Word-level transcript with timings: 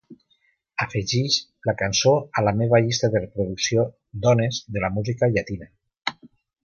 Afegeix 0.85 1.35
la 1.69 1.75
cançó 1.81 2.13
a 2.41 2.43
la 2.47 2.53
meva 2.61 2.79
llista 2.87 3.11
de 3.17 3.21
reproducció 3.25 3.85
Dones 4.25 4.63
de 4.79 4.83
la 4.87 4.91
música 4.97 5.31
llatina. 5.37 5.71